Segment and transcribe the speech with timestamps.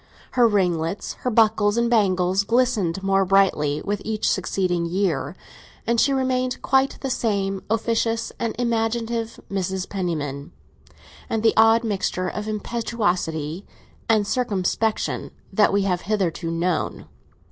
[0.31, 5.35] Her ringlets, her buckles and bangles, glistened more brightly with each succeeding year,
[5.85, 9.87] and she remained quite the same officious and imaginative Mrs.
[9.87, 10.53] Penniman,
[11.29, 13.63] and the odd mixture of impetuosity
[14.09, 17.05] and circumspection, that we have hitherto known.